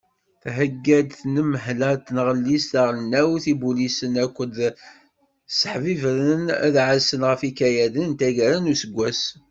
[0.55, 4.75] Thegga-d tenmehla n tɣellist taɣelnawt ibulisen akken ad
[5.51, 9.21] sseḥbibren, ad ɛassen ɣef yikayaden n taggara n useggas.